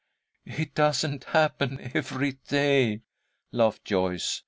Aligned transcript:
"It 0.47 0.73
doesn't 0.73 1.25
happen 1.25 1.91
every 1.93 2.39
day," 2.49 3.01
laughed 3.51 3.85
Joyce. 3.85 4.39